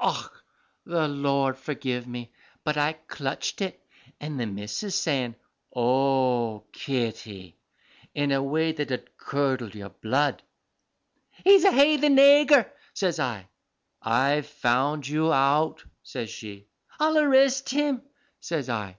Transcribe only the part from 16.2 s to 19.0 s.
she. "I'll arrist him," says I.